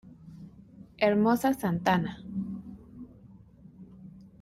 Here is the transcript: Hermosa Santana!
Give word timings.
Hermosa 0.97 1.53
Santana! 1.53 2.17